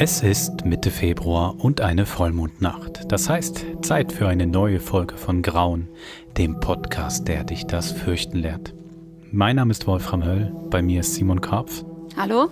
[0.00, 3.10] Es ist Mitte Februar und eine Vollmondnacht.
[3.10, 5.88] Das heißt, Zeit für eine neue Folge von Grauen,
[6.36, 8.74] dem Podcast, der dich das fürchten lehrt.
[9.32, 11.84] Mein Name ist Wolfram Höll, bei mir ist Simon Karpf.
[12.16, 12.48] Hallo.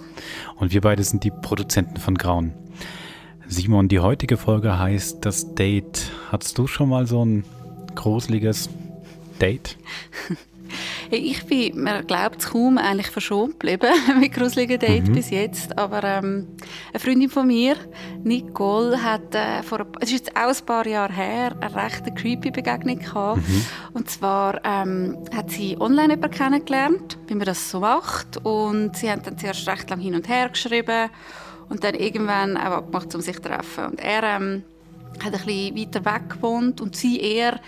[0.56, 2.53] Und wir beide sind die Produzenten von Grauen.
[3.47, 6.10] Simon, die heutige Folge heißt Das Date.
[6.33, 7.44] Hattest du schon mal so ein
[7.94, 8.71] gruseliges
[9.40, 9.78] Date?
[11.10, 15.14] Ich bin, man glaubt es kaum, eigentlich verschont geblieben mit gruseligen Dates mhm.
[15.14, 15.78] bis jetzt.
[15.78, 16.48] Aber ähm,
[16.92, 17.77] eine Freundin von mir,
[18.24, 22.50] Nicole, hat äh, vor, es ist jetzt auch ein paar Jahre her, eine recht creepy
[22.50, 23.48] Begegnung gehabt.
[23.48, 23.66] Mhm.
[23.92, 28.38] Und zwar ähm, hat sie online jemanden kennengelernt, wie man das so macht.
[28.45, 31.11] Und sie haben dann zuerst recht lang hin und her geschrieben
[31.69, 33.86] und dann irgendwann auch abgemacht, um sich zu treffen.
[33.86, 34.64] Und er ähm,
[35.25, 37.61] hat ein bisschen weiter weg gewohnt und sie eher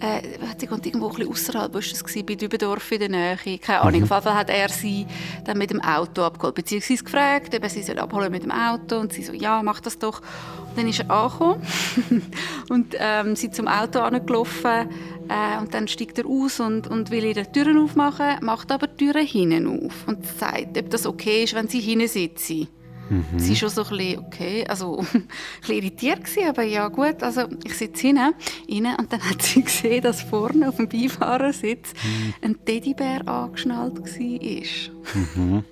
[0.00, 0.22] äh,
[0.58, 3.80] sie wohnt irgendwo ein bisschen außerhalb, war das gewesen, bei Dübendorf in der Nähe, keine
[3.80, 4.00] Ahnung.
[4.00, 4.04] Mhm.
[4.04, 5.06] Auf jeden Fall hat er sie
[5.44, 9.12] dann mit dem Auto abgeholt, beziehungsweise gefragt, ob sie soll abholen mit dem Auto und
[9.12, 10.20] sie so, ja, mach das doch.
[10.20, 11.62] Und dann ist er angekommen
[12.70, 14.88] und ähm, sie zum Auto angelaufen
[15.28, 19.04] äh, und dann steigt er aus und, und will ihre Türen aufmachen, macht aber die
[19.06, 22.68] Türen hinten auf und sagt, ob das okay ist, wenn sie hinten sitzen.
[23.10, 23.38] Mhm.
[23.38, 25.28] Sie war schon so ein bisschen, okay, also ein
[25.60, 28.34] bisschen irritiert gewesen, aber ja gut, also ich sitze hinten
[28.68, 32.34] rein, und dann hat sie gesehen, dass vorne auf dem Beifahrersitz mhm.
[32.42, 35.14] ein Teddybär angeschnallt war.
[35.14, 35.64] Mhm.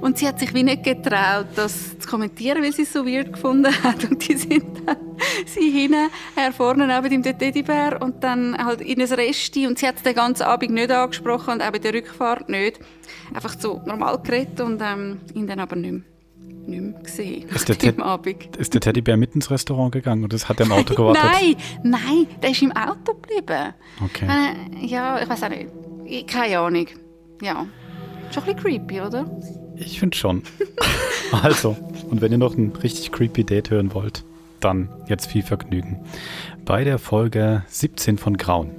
[0.00, 3.32] Und sie hat sich wie nicht getraut, das zu kommentieren, weil sie es so weird
[3.32, 4.04] gefunden hat.
[4.04, 4.96] Und die sind dann,
[5.44, 9.66] sie hinten, er vorne neben dem Teddybär und dann halt in ein Resti.
[9.66, 12.80] Und sie hat es den ganzen Abend nicht angesprochen und auch bei der Rückfahrt nicht.
[13.34, 16.02] Einfach so normal geredet und ähm, ihn dann aber nicht mehr
[16.68, 17.48] nicht mehr gesehen.
[17.48, 18.56] Ist der, Ted Abend.
[18.56, 21.22] ist der Teddybär mit ins Restaurant gegangen oder hat er im Auto gewartet?
[21.24, 23.74] nein, nein, der ist im Auto geblieben.
[24.04, 24.26] Okay.
[24.28, 26.28] Äh, ja, ich weiß auch nicht.
[26.28, 26.86] Keine Ahnung.
[27.42, 27.66] Ja.
[28.32, 29.30] Schon ein bisschen creepy, oder?
[29.76, 30.42] Ich finde schon.
[31.42, 31.76] also,
[32.10, 34.24] und wenn ihr noch ein richtig creepy Date hören wollt,
[34.60, 36.00] dann jetzt viel Vergnügen.
[36.64, 38.70] Bei der Folge 17 von Grauen.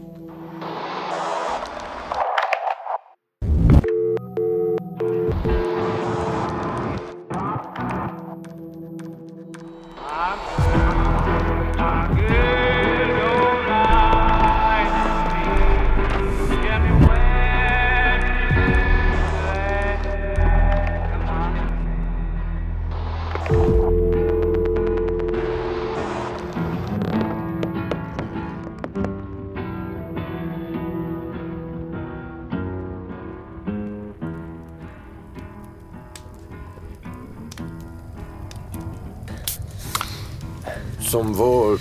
[41.21, 41.79] Zum Wohl.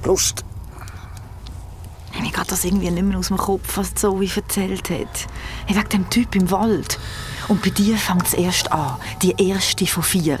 [0.00, 0.44] Prost.
[2.20, 5.26] Mir geht das irgendwie nicht mehr aus dem Kopf, was Zoe erzählt hat.
[5.66, 7.00] Hey, wegen dem Typ im Wald.
[7.48, 8.98] Und bei dir fängt es erst an.
[9.20, 10.38] Die erste von vier.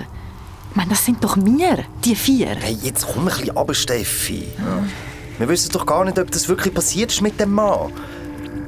[0.70, 2.54] Ich meine, das sind doch wir, die vier.
[2.54, 4.46] Hey, jetzt komm ein bisschen runter, Steffi.
[4.56, 4.84] Ja.
[5.38, 7.92] Wir wissen doch gar nicht, ob das wirklich passiert ist mit dem Mann.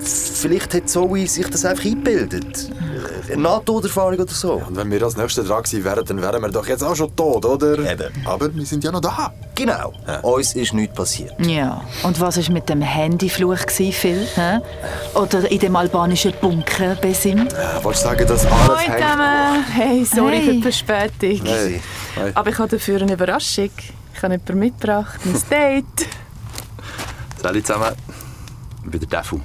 [0.00, 2.72] Vielleicht hat Zoe sich das einfach eingebildet.
[3.34, 4.54] Nahtoderfahrung oder so.
[4.54, 7.14] Und wenn wir als Nächste dran gewesen wären, dann wären wir doch jetzt auch schon
[7.16, 7.78] tot, oder?
[7.78, 8.12] Eben.
[8.24, 9.32] Aber wir sind ja noch da.
[9.54, 9.92] Genau.
[10.06, 10.20] Ja.
[10.20, 11.34] Uns ist nichts passiert.
[11.44, 11.82] Ja.
[12.02, 14.26] Und was war mit dem Handyfluch, Phil?
[14.34, 14.58] Hä?
[15.14, 17.48] Oder in dem albanischen Bunker, Besim?
[17.48, 19.00] Ja, wolltest du sagen, dass alles hängt...
[19.00, 20.44] Moin Hey, sorry hey.
[20.44, 21.46] für die Verspätung.
[21.46, 21.80] Hey.
[22.14, 22.32] Hey.
[22.34, 23.70] Aber ich habe dafür eine Überraschung.
[24.14, 26.08] Ich habe jemanden mitgebracht, ein Date.
[27.42, 27.94] Salut zusammen.
[28.84, 29.40] Ich bin der Defu.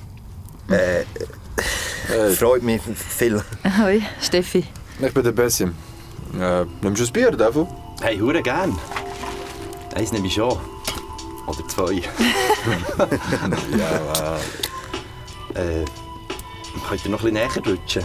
[0.70, 1.04] Äh,
[2.12, 3.44] äh, freut mich viel.
[3.80, 4.66] Hoi, Steffi.
[5.00, 5.74] Ich bin der Bessim.
[6.40, 7.68] Äh, nimmst du ein Bier, Defu?
[8.02, 8.78] Hey, hure gern.
[9.96, 10.58] Eins nehme ich schon.
[11.48, 11.94] Oder zwei.
[13.78, 14.38] ja,
[15.56, 15.86] äh,
[16.88, 18.04] könnt ihr noch ein bisschen näher rutschen?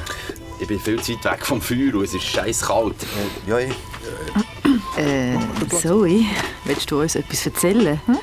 [0.58, 2.96] Ich bin viel zu weit weg vom Feuer und es ist scheiß kalt.
[3.02, 3.74] Äh, ja, ich.
[4.96, 5.38] Äh,
[5.80, 6.24] Zoe,
[6.64, 8.00] willst du uns etwas erzählen?
[8.06, 8.18] Hm?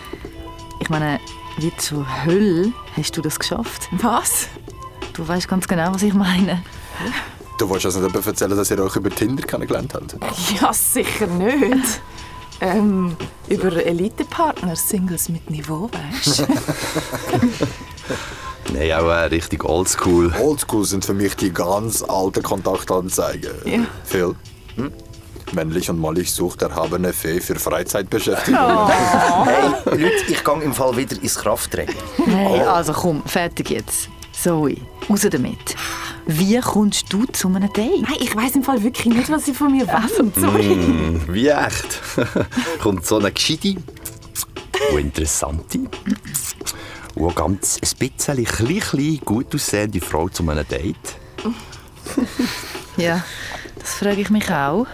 [0.80, 1.20] Ich meine,
[1.58, 3.88] wie zur Hölle hast du das geschafft?
[3.92, 4.50] Was?
[5.14, 6.64] Du weißt ganz genau, was ich meine.
[7.60, 10.16] Du wolltest also nicht erzählen, dass ihr euch über Tinder kennengelernt habt?
[10.60, 12.02] Ja, sicher nicht.
[12.62, 13.16] Ähm,
[13.50, 16.44] über Elitepartner, Singles mit Niveau, weißt du?
[18.74, 20.34] Nein, auch äh, richtig oldschool.
[20.40, 23.52] Oldschool sind für mich die ganz alten Kontaktanzeigen.
[23.66, 23.80] Ja.
[24.06, 24.36] Phil?
[24.76, 24.92] Hm?
[25.52, 28.60] Männlich und Mollig sucht erhabene Fee für Freizeitbeschäftigung.
[28.60, 28.90] Oh.
[29.46, 31.96] hey, Leute, ich gehe im Fall wieder ins Krafttraining.
[32.26, 34.10] Hey, also komm, fertig jetzt.
[34.44, 34.76] Zoe,
[35.10, 35.74] raus damit.
[36.26, 38.02] Wie kommst du zu einem Date?
[38.02, 40.34] Nein, ich weiß im Fall wirklich nicht, was sie von mir wollen.
[40.36, 40.76] Sorry.
[40.76, 42.02] Mm, wie echt?
[42.82, 43.78] Kommt so eine gescheite
[44.92, 45.80] und interessante
[47.16, 50.98] und ganz ein bisschen klein, klein, gut aussehende Frau zu einem Date?
[52.98, 53.24] ja,
[53.80, 54.88] das frage ich mich auch.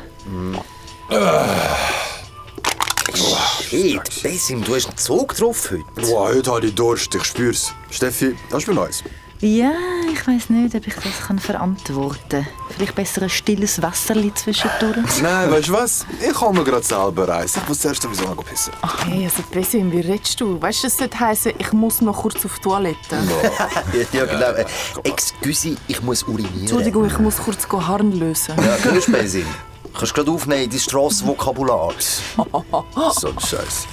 [3.71, 5.83] Hey, Besim, du hast einen Zug drauf heute.
[6.07, 7.73] Boah, heute habe ich Durst, ich spür's.
[7.89, 9.03] Steffi, hast du mir Neues?
[9.41, 9.71] Ja,
[10.11, 12.47] ich weiß nicht, ob ich das kann verantworten kann.
[12.71, 15.21] Vielleicht besser ein stilles Wasserli zwischendurch.
[15.21, 16.05] Nein, weißt du was?
[16.21, 17.55] Ich komme mir gerade selber eins.
[17.55, 18.73] Ich muss zuerst sowieso noch pissen.
[18.81, 20.61] Ach hey, also Besim, wie redest du?
[20.61, 22.97] Weißt du, das sollte heißen, ich muss noch kurz auf die Toilette.
[24.11, 24.51] ja, genau.
[24.51, 24.65] Äh,
[25.03, 26.59] excuse, ich muss urinieren.
[26.59, 28.55] Entschuldigung, ich muss kurz go Harn lösen.
[28.57, 29.45] Ja, grüß Besim.
[29.93, 31.93] Kannst du gerade aufnehmen, dein Strassenvokabular.
[33.13, 33.87] So ein Scheiß.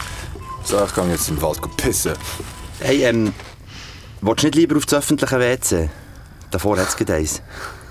[0.65, 2.15] So, ich kann jetzt im Wald pissen.
[2.81, 3.33] Hey, ähm,
[4.21, 5.89] willst du nicht lieber auf das öffentliche WC?
[6.51, 7.43] Davor hat es eins.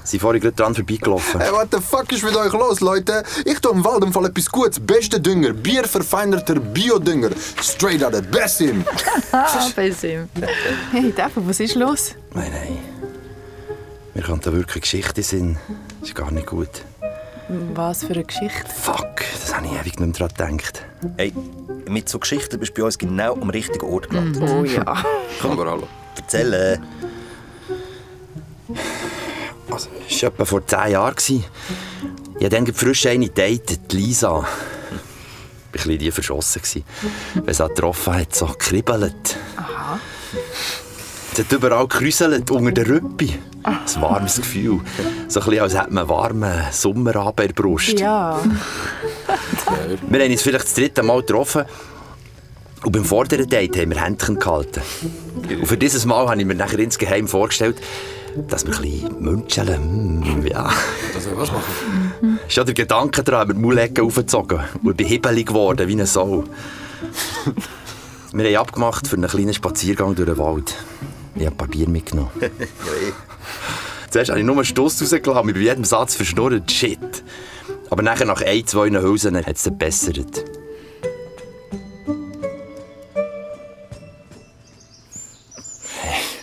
[0.04, 1.42] Sie sind vorhin gerade dran vorbeigelaufen.
[1.42, 3.24] Hey, what the fuck ist mit euch los, Leute?
[3.44, 4.80] Ich tue im Wald im Fall etwas Gutes.
[4.80, 7.32] Beste Dünger, bierverfeinerter Biodünger.
[7.60, 8.86] Straight out of Bessim.
[9.76, 10.30] Besim.
[10.92, 12.14] Hey, David, was ist los?
[12.36, 12.78] Nein, nein.
[14.14, 15.58] Mir kommt da wirklich Geschichte sind.
[16.00, 16.70] Das ist gar nicht gut.
[17.74, 18.70] Was für eine Geschichte.
[18.76, 20.84] Fuck, das habe ich ewig nicht mehr dran gedacht.
[21.18, 21.34] Hey,
[21.90, 24.44] mit so Geschichten bist du bei uns genau am richtigen Ort gelandet.
[24.44, 24.86] Oh ja.
[25.44, 25.88] Aber hallo.
[26.16, 26.54] Erzähl.
[26.54, 26.78] äh.
[29.72, 31.16] Also, das war etwa vor zehn Jahren.
[31.28, 31.44] Ich
[32.40, 34.46] habe dann frisch eine datet, die Lisa.
[35.74, 36.62] Ich war ein bisschen verschossen.
[37.34, 39.38] Wenn sie getroffen hat, so kribbelt.
[41.34, 43.38] Sie hat überall gekräuselt, unter den Rüppi.
[43.64, 44.80] Ein warmes Gefühl.
[45.28, 48.00] So ein bisschen, als hätte man einen warmen Sommerabend in der Brust.
[48.00, 48.40] Ja.
[50.08, 51.66] Wir haben uns vielleicht das dritte Mal getroffen.
[52.86, 54.82] Und beim vorderen Date haben wir Händchen gehalten.
[55.50, 57.78] Und für dieses Mal habe ich mir nachher insgeheim vorgestellt,
[58.48, 60.22] dass wir ein bisschen münzeln.
[60.42, 60.72] mm, Ja.
[61.14, 62.40] Das was machen?
[62.48, 65.94] Ist ja der Gedanke daran, mir die Maulecke aufgezogen und ich bin hibbelig geworden, wie
[65.94, 66.44] eine Sau.
[68.34, 70.76] wir haben abgemacht für einen kleinen Spaziergang durch den Wald.
[71.36, 72.30] Ich habe ein paar Bier mitgenommen.
[74.12, 76.72] Zuerst habe ich nur einen Stuss rausgelassen, mich bei jedem Satz verschnurrt.
[76.72, 77.00] Shit.
[77.90, 79.78] Aber nachher, nach ein, zwei Hülsen, hat es dann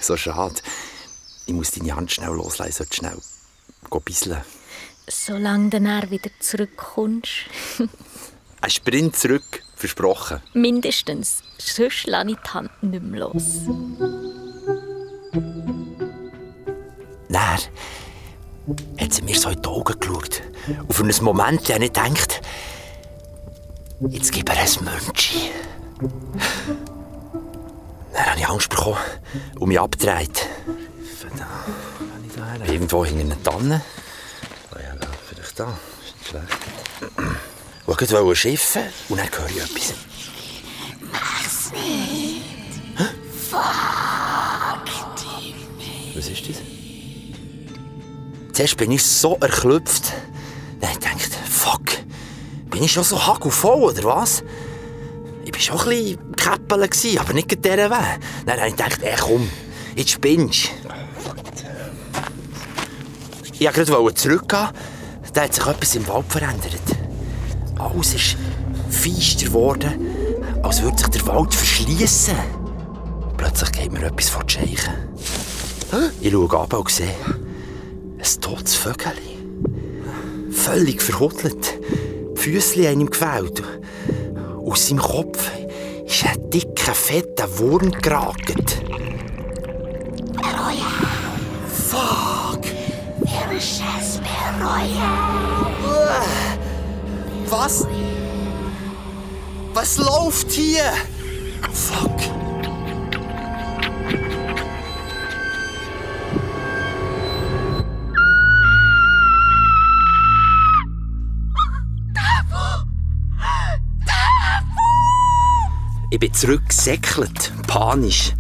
[0.07, 0.57] so schade.
[1.47, 3.19] Ich muss deine Hand schnell loslassen, sollte schnell
[3.91, 4.43] gehen bisseln.
[5.09, 7.31] Solange du dann wieder zurückkommst.
[8.61, 10.41] Ein Sprint zurück, versprochen.
[10.55, 11.43] Mindestens.
[11.59, 13.63] Sonst lasse ich die Hand nicht mehr los.
[17.29, 17.59] Dann
[19.01, 20.43] hat sie mir so in die Augen geschaut.
[20.87, 22.41] Und für einen Moment habe ich gedacht,
[24.09, 25.51] jetzt gib ihr ein Münchi.
[28.33, 28.97] Habe ich Angst bekommen
[29.59, 30.49] und mich abgedreht.
[31.21, 33.83] Verdammt, Irgendwo hinter einer Tanne.
[34.75, 35.77] Oh ja, da, vielleicht da.
[36.03, 36.47] Ist nicht schlecht.
[37.87, 39.95] Ich wollte schiffen und dann höre ich etwas.
[46.15, 46.57] Was ist das?
[48.55, 50.05] Zuerst bin ich so erklüpft.
[50.81, 51.83] Dann habe ich gedacht, fuck,
[52.71, 54.43] bin ich schon so hagelvoll, oder was?
[55.57, 58.21] Ich war schon ein bisschen gewesen, aber nicht gerade dieser Weg.
[58.47, 59.49] Dann habe ich gedacht, ey, komm,
[59.95, 60.71] jetzt spinnst
[63.53, 64.69] Ich wollte gerade zurückgehen.
[65.33, 66.83] Da hat sich etwas im Wald verändert.
[67.79, 68.37] Alles ist
[68.91, 69.93] feister geworden,
[70.63, 72.35] als würde sich der Wald verschließen.
[73.37, 74.93] Plötzlich geht mir etwas vor die Scheiche.
[76.21, 77.15] Ich schaue runter und sehe
[78.19, 79.39] ein totes Vögeli.
[80.51, 81.79] Völlig verhuddelt.
[82.37, 83.63] Die Füße haben ihm gefällt.
[84.65, 85.51] Aus seinem Kopf
[86.07, 88.83] ist ein dicker, fetter Wurm geragt.
[91.89, 92.65] Fuck!
[97.49, 97.87] Was?
[99.75, 100.93] Was läuft hier?
[101.73, 102.42] Fuck!
[116.13, 118.35] Ich bin zurückgesäckelt, panisch.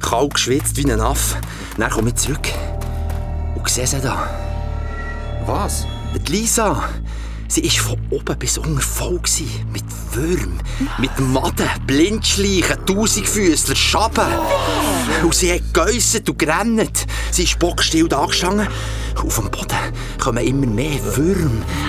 [0.00, 1.36] Kalt geschwitzt wie ein Aff.
[1.76, 2.46] Dann komme ich zurück
[3.56, 4.30] und sehe sie da.
[5.44, 5.88] Was?
[6.14, 6.84] Die Lisa,
[7.48, 9.18] sie war von oben bis unten voll.
[9.18, 9.50] Gewesen.
[9.72, 10.60] Mit Würm,
[10.98, 14.28] mit Maden, Blindschleichen, Tausendfüßler, Schaben.
[15.24, 17.06] Und sie hat geäusset und gerannt.
[17.32, 18.68] Sie ist bockstill da gestanden.
[19.16, 19.78] Auf dem Boden
[20.18, 21.00] kommen immer mehr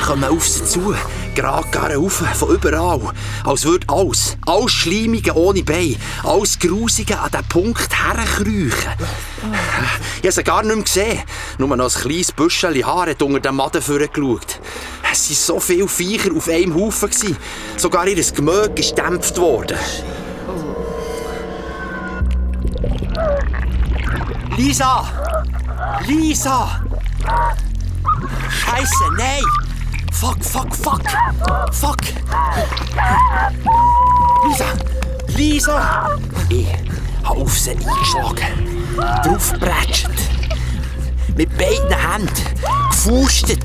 [0.03, 0.95] kommen auf sie zu.
[1.33, 2.99] Gerade rauf, von überall.
[3.45, 8.91] Als würde alles, alles Schleimige ohne Bein, alles Grusige an diesen Punkt herkriechen.
[10.17, 11.23] Ich habe sie gar nicht mehr gesehen.
[11.57, 14.59] Nur noch ein kleines Büschel Haar hat unter den Maden vorgeschaut.
[15.11, 17.09] Es waren so viele Viecher auf einem Haufen.
[17.77, 19.77] Sogar ihr Gemög ist gedämpft worden.
[24.57, 25.05] Lisa!
[26.05, 26.81] Lisa!
[28.49, 29.70] Scheiße, nein!
[30.11, 31.01] Fuck, fuck, fuck!
[31.71, 32.01] Fuck!
[34.45, 34.65] Lisa!
[35.27, 36.19] Lisa!
[36.49, 36.67] Ich
[37.23, 38.95] habe auf sie eingeschlagen.
[39.23, 40.09] Draufgepratscht.
[41.35, 42.31] Mit beiden Händen.
[42.89, 43.63] Gefustet.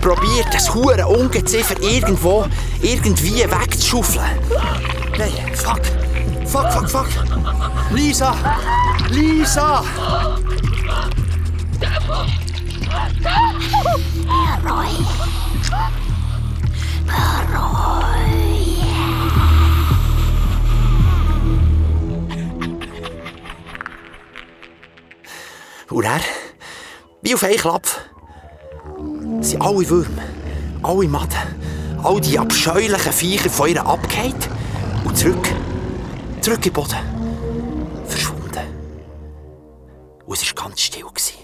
[0.00, 2.46] Probiert, das hure Ungeziefer irgendwo,
[2.80, 4.24] irgendwie wegzuschaufeln.
[5.18, 5.80] Nein, fuck.
[6.46, 7.08] Fuck, fuck, fuck.
[7.90, 8.34] Lisa!
[9.10, 9.82] Lisa!
[25.92, 26.20] Und er,
[27.20, 27.86] wie auf einen Klapp,
[29.40, 30.22] sind alle Würmer,
[30.82, 34.34] alle Maden, all die abscheulichen Viecher von ihr abgefallen
[35.04, 35.48] und zurück,
[36.40, 38.66] zurück in den Boden, verschwunden.
[40.24, 41.04] Und es war ganz still.
[41.04, 41.41] Gewesen.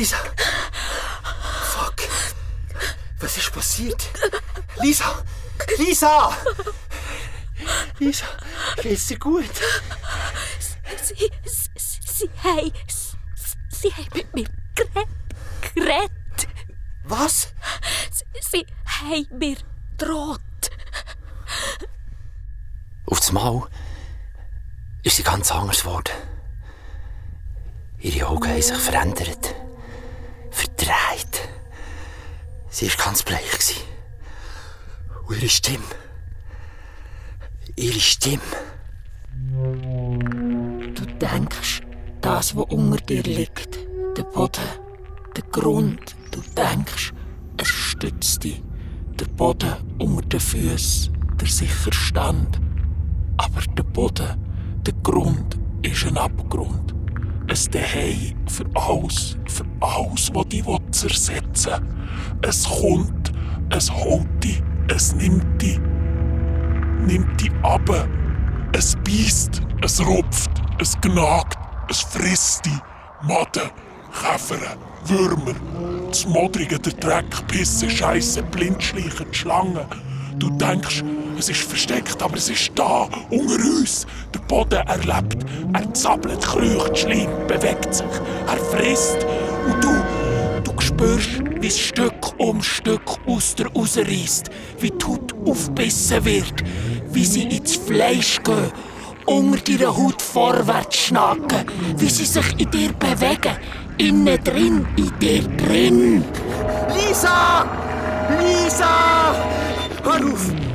[0.00, 0.16] Lisa!
[1.74, 2.08] Fuck!
[3.18, 4.08] Was ist passiert?
[4.80, 5.22] Lisa!
[5.76, 6.34] Lisa!
[7.98, 8.24] Lisa,
[8.80, 9.44] geht's dir gut?
[11.02, 12.72] Sie, sie, sie haben...
[13.68, 14.46] Sie haben mit mir
[15.74, 16.48] geredet.
[17.04, 17.52] Was?
[18.10, 19.58] Sie, sie haben mir
[19.98, 20.40] droht.
[23.04, 23.68] Auf das Mal
[25.02, 26.14] ist sie ganz anders geworden.
[27.98, 29.59] Ihre Augen haben sich verändert.
[30.90, 31.48] Verdreht.
[32.68, 33.50] Sie war ganz bleich.
[33.50, 33.82] gewesen.
[35.28, 35.84] Und ihre Stimme.
[37.76, 38.40] Ihre Stimme.
[40.94, 41.82] Du denkst,
[42.20, 43.78] das, was unter dir liegt,
[44.16, 44.64] der Boden,
[45.36, 47.12] der Grund, du denkst,
[47.56, 48.62] es stützt dich.
[49.18, 52.60] Der Boden unter den Füßen, der sichere Stand.
[53.36, 56.94] Aber der Boden, der Grund, ist ein Abgrund.
[57.50, 62.48] Ein Zuhause für alles, für alles, was dich zersetzen will.
[62.48, 63.32] Es kommt,
[63.70, 64.62] es holt dich,
[64.94, 65.80] es nimmt dich,
[67.04, 67.90] nimmt dich ab.
[68.72, 72.78] Es beißt, es rupft, es gnagt, es frisst dich.
[73.22, 73.68] Maden,
[74.12, 74.76] Käfer,
[75.06, 75.54] Würmer,
[76.08, 79.86] das Modrige, der Dreck, Pisse, Scheisse, Blindschleichen, die Schlangen.
[80.38, 81.02] Du denkst,
[81.40, 84.06] es ist versteckt, aber es ist da, unter uns.
[84.34, 85.38] Der Boden erlebt,
[85.72, 88.06] er zappelt, kreucht, schleimt, bewegt sich,
[88.46, 89.26] er frisst.
[89.66, 89.90] Und du,
[90.62, 96.62] du spürst, wie es Stück um Stück aus dir rausreißt, wie die Haut aufgebissen wird,
[97.10, 98.70] wie sie ins Fleisch gehen,
[99.24, 101.64] unter deiner Haut vorwärts schnacken,
[101.96, 103.56] wie sie sich in dir bewegen,
[103.96, 106.24] innen drin, in dir drin.
[106.94, 107.64] Lisa!
[108.38, 109.34] Lisa!
[110.04, 110.69] Hör auf!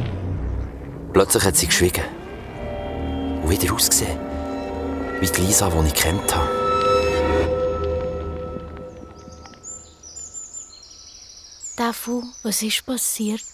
[1.15, 2.03] Plötzlich hat sie geschwiegen.
[3.41, 4.19] Und wieder ausgesehen.
[5.22, 6.50] Wie die Lisa, die ich kennt habe.
[11.77, 13.45] Dafu, was ist passiert?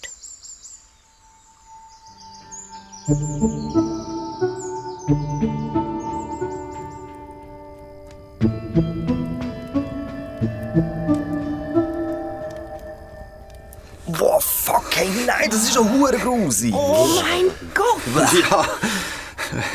[15.42, 16.74] Nein, das ist ja hure grusig.
[16.74, 18.02] Oh mein Gott!
[18.50, 18.66] Ja,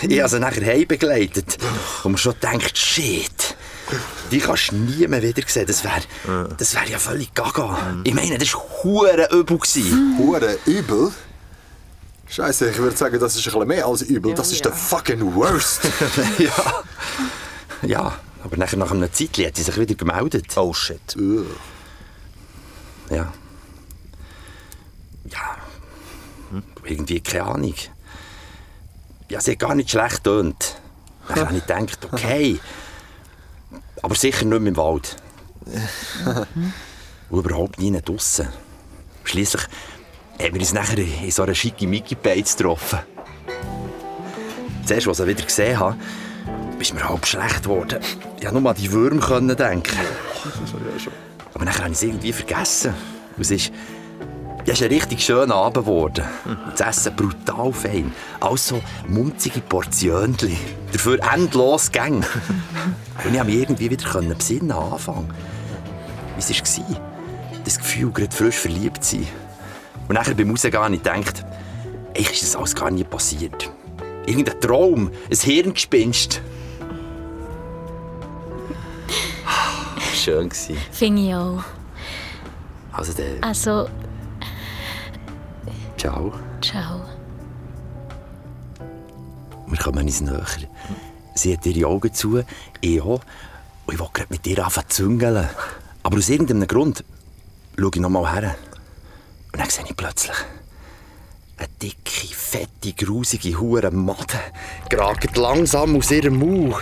[0.08, 1.58] ich habe sie nachher heim begleitet.
[2.04, 3.56] Und mir schon gedacht, shit,
[4.30, 5.66] die kannst du nie mehr wieder sehen.
[5.66, 7.78] Das wäre das wär ja völlig gaga.
[8.04, 9.58] Ich meine, das war hure übel.
[10.18, 11.12] Hure übel.
[12.28, 14.35] Scheiße, ich würde sagen, das ist ein bisschen mehr als übel.
[14.35, 15.82] Das ist der fucking worst.
[16.38, 16.82] ja.
[17.82, 20.56] Ja, aber nachher nach einer Zeit hat sie sich wieder gemeldet.
[20.56, 21.16] Oh shit.
[23.08, 23.16] Ja.
[23.16, 23.32] Ja.
[26.86, 27.74] Irgendwie keine Ahnung.
[29.28, 30.76] Ja, sie hat gar nicht schlecht tönt.
[31.28, 32.60] Dann habe ich gedacht, okay.
[34.02, 35.16] Aber sicher nicht mehr im Wald.
[37.30, 38.48] Und überhaupt nie draussen.
[39.24, 39.62] Schließlich
[40.40, 43.00] haben wir uns nachher in so einer schicke Mickey-Beiz getroffen.
[44.84, 45.96] Zuerst, als ich sie wieder gesehen habe,
[46.78, 47.98] ist mir halb schlecht geworden.
[48.36, 49.96] Ich konnte nur an die Würmer denken.
[51.54, 52.94] Aber dann habe ich es irgendwie vergessen.
[53.36, 53.72] Und es ist,
[54.66, 56.25] ja, es ist ein richtig schöner Abend geworden.
[56.76, 58.12] Das Essen brutal fein.
[58.40, 60.56] Also munzige Portionchen.
[60.92, 62.16] Dafür endlos Gänge.
[62.16, 62.26] Und
[63.16, 65.30] ich konnte mich irgendwie wieder besinnen am Anfang.
[66.37, 67.00] Wie es war.
[67.64, 69.28] Das Gefühl, gerade frisch verliebt zu sein.
[70.08, 71.44] Und nachher beim Rausgehen habe ich gedacht,
[72.16, 73.70] eigentlich ist das alles gar nie passiert.
[74.26, 76.40] Irgendein Traum, ein Hirngespinst.
[80.14, 80.76] Schön gewesen.
[80.90, 81.62] Finde ich auch.
[82.92, 83.88] Also dann, Also,
[86.06, 86.32] ciao.
[86.60, 87.00] ciao.
[89.66, 90.46] Wir kommen uns näher.
[91.34, 92.42] Sie hat ihre Augen zu,
[92.80, 93.20] ich auch.
[93.86, 95.48] Und ich will gerade mit ihr anfangen zu züngeln.
[96.02, 97.04] Aber aus irgendeinem Grund
[97.76, 98.54] schaue ich noch mal her.
[99.52, 100.36] Und dann sehe ich plötzlich
[101.56, 104.38] eine dicke, fette, grusige Hure Made
[104.88, 106.76] geragt langsam aus ihrem Mund.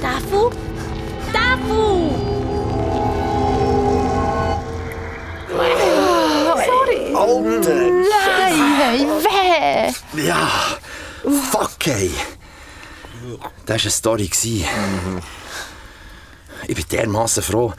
[0.00, 0.50] Dafu?
[1.32, 2.19] Dafu!
[10.24, 10.50] Ja,
[11.50, 12.10] fuck ey.
[13.66, 14.28] Das war eine Story.
[14.28, 14.66] gewesen.
[16.66, 17.72] Ich bin dermaßen froh,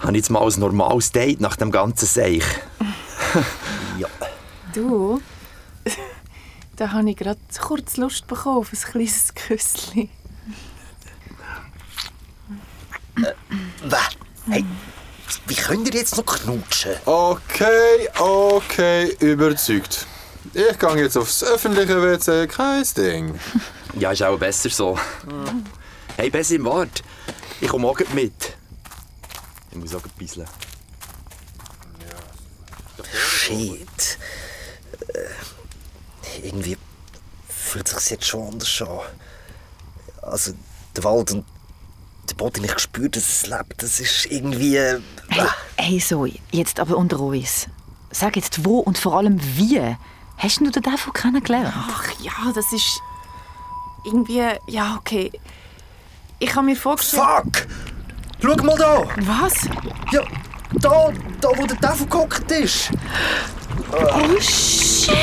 [0.00, 2.44] habe ich jetzt mal ein normales Date nach dem ganzen Seich.
[3.98, 4.08] Ja.
[4.74, 5.22] Du,
[6.76, 10.10] da habe ich gerade kurz Lust bekommen auf ein kleines Küsschen.
[13.16, 13.96] Weh.
[14.50, 14.64] Hey,
[15.46, 16.92] wie könnt ihr jetzt noch knutschen?
[17.06, 20.06] Okay, okay, überzeugt.
[20.58, 23.38] Ich gehe jetzt aufs öffentliche WC, kein Ding.
[23.98, 24.98] Ja, ist auch besser so.
[26.16, 27.02] Hey, Bessim, warte.
[27.60, 28.56] Ich komme auch gleich mit.
[29.70, 30.44] Ich muss auch ein bisschen.
[33.14, 34.18] Shit.
[35.08, 36.76] Äh, irgendwie
[37.48, 38.98] fühlt sich jetzt schon anders an.
[40.22, 40.52] Also,
[40.94, 41.44] der Wald und
[42.30, 43.82] der Boden, ich spüre, dass es lebt.
[43.82, 44.76] Das ist irgendwie.
[44.76, 47.66] Äh, Hey, hey Zoe, jetzt aber unter uns.
[48.10, 49.96] Sag jetzt wo und vor allem wie.
[50.38, 51.72] Hast du den davon kennengelernt?
[51.74, 53.00] Ach ja, das ist
[54.04, 55.32] irgendwie, ja okay.
[56.38, 57.22] Ich habe mir vorgestellt...
[57.22, 57.66] Fuck!
[58.42, 59.04] Schau mal da!
[59.20, 59.64] Was?
[60.12, 60.22] Ja,
[60.72, 62.90] da, da wo der Teufel gehockt ist.
[63.92, 65.14] Oh shit!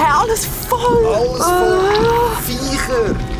[0.00, 1.06] Alles voll!
[1.14, 3.37] Alles voll Viecher.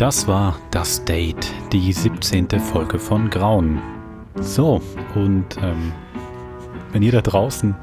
[0.00, 2.48] Das war das Date, die 17.
[2.58, 3.82] Folge von Grauen.
[4.40, 4.80] So,
[5.14, 5.92] und ähm,
[6.90, 7.74] wenn ihr da draußen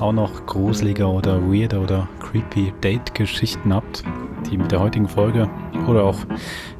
[0.00, 4.02] auch noch gruselige oder weirde oder creepy Date-Geschichten habt,
[4.50, 5.50] die mit der heutigen Folge
[5.86, 6.16] oder auch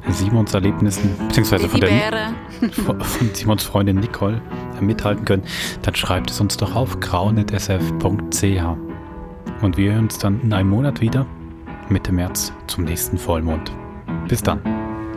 [0.09, 2.33] Simons Erlebnissen, beziehungsweise von, der,
[2.71, 2.99] von
[3.33, 4.41] Simons Freundin Nicole
[4.79, 5.43] äh, mithalten können,
[5.83, 8.43] dann schreibt es uns doch auf grauen.sf.ch.
[9.61, 11.27] Und wir hören uns dann in einem Monat wieder,
[11.89, 13.71] Mitte März, zum nächsten Vollmond.
[14.27, 14.59] Bis dann.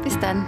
[0.02, 0.44] Bis dann.